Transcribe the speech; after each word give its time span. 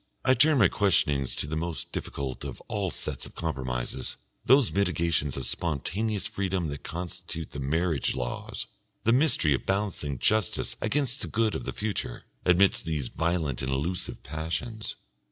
I 0.25 0.33
turn 0.33 0.57
my 0.57 0.67
questionings 0.67 1.35
to 1.35 1.45
the 1.45 1.55
most 1.55 1.91
difficult 1.91 2.43
of 2.43 2.59
all 2.61 2.89
sets 2.89 3.27
of 3.27 3.35
compromises, 3.35 4.15
those 4.43 4.71
mitigations 4.71 5.37
of 5.37 5.45
spontaneous 5.45 6.25
freedom 6.25 6.69
that 6.69 6.81
constitute 6.81 7.51
the 7.51 7.59
marriage 7.59 8.15
laws, 8.15 8.65
the 9.03 9.13
mystery 9.13 9.53
of 9.53 9.67
balancing 9.67 10.17
justice 10.17 10.75
against 10.81 11.21
the 11.21 11.27
good 11.27 11.53
of 11.53 11.65
the 11.65 11.71
future, 11.71 12.23
amidst 12.47 12.85
these 12.85 13.09
violent 13.09 13.61
and 13.61 13.71
elusive 13.71 14.23
passions. 14.23 14.95